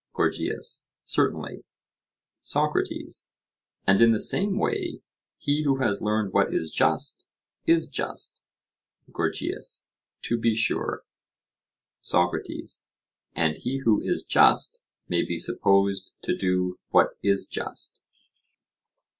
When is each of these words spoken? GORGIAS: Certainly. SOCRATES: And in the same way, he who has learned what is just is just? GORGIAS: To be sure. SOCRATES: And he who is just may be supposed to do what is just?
GORGIAS: 0.15 0.87
Certainly. 1.03 1.63
SOCRATES: 2.41 3.27
And 3.85 4.01
in 4.01 4.13
the 4.13 4.19
same 4.19 4.57
way, 4.57 5.03
he 5.37 5.61
who 5.61 5.77
has 5.77 6.01
learned 6.01 6.33
what 6.33 6.51
is 6.51 6.71
just 6.71 7.27
is 7.67 7.87
just? 7.87 8.41
GORGIAS: 9.11 9.83
To 10.23 10.39
be 10.39 10.55
sure. 10.55 11.03
SOCRATES: 11.99 12.83
And 13.35 13.57
he 13.57 13.81
who 13.85 14.01
is 14.01 14.23
just 14.23 14.81
may 15.07 15.21
be 15.23 15.37
supposed 15.37 16.15
to 16.23 16.35
do 16.35 16.79
what 16.89 17.09
is 17.21 17.45
just? 17.45 18.01